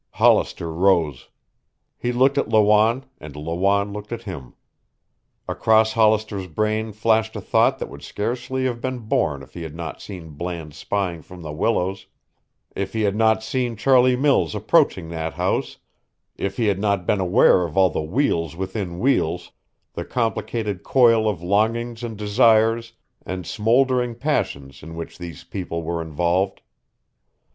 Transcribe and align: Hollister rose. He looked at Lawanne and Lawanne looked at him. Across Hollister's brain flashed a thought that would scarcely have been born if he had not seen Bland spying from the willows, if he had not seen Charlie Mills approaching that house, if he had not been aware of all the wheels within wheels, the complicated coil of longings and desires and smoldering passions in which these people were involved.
Hollister 0.13 0.73
rose. 0.73 1.29
He 1.95 2.11
looked 2.11 2.39
at 2.39 2.49
Lawanne 2.49 3.05
and 3.19 3.35
Lawanne 3.35 3.93
looked 3.93 4.11
at 4.11 4.23
him. 4.23 4.55
Across 5.47 5.93
Hollister's 5.93 6.47
brain 6.47 6.91
flashed 6.91 7.35
a 7.35 7.39
thought 7.39 7.77
that 7.77 7.87
would 7.87 8.01
scarcely 8.01 8.65
have 8.65 8.81
been 8.81 8.97
born 8.97 9.43
if 9.43 9.53
he 9.53 9.61
had 9.61 9.75
not 9.75 10.01
seen 10.01 10.31
Bland 10.31 10.73
spying 10.73 11.21
from 11.21 11.43
the 11.43 11.51
willows, 11.51 12.07
if 12.75 12.93
he 12.93 13.01
had 13.03 13.15
not 13.15 13.43
seen 13.43 13.75
Charlie 13.75 14.15
Mills 14.15 14.55
approaching 14.55 15.09
that 15.09 15.33
house, 15.35 15.77
if 16.35 16.57
he 16.57 16.65
had 16.65 16.79
not 16.79 17.05
been 17.05 17.19
aware 17.19 17.63
of 17.63 17.77
all 17.77 17.91
the 17.91 18.01
wheels 18.01 18.55
within 18.55 18.97
wheels, 18.97 19.51
the 19.93 20.03
complicated 20.03 20.81
coil 20.81 21.29
of 21.29 21.43
longings 21.43 22.03
and 22.03 22.17
desires 22.17 22.93
and 23.23 23.45
smoldering 23.45 24.15
passions 24.15 24.81
in 24.81 24.95
which 24.95 25.19
these 25.19 25.43
people 25.43 25.83
were 25.83 26.01
involved. 26.01 26.61